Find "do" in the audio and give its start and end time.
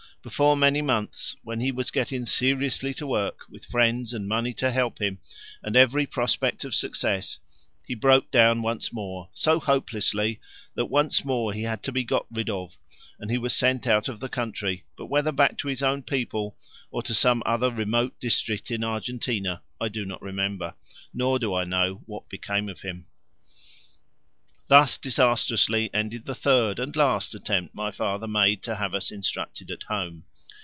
19.89-20.05, 21.39-21.55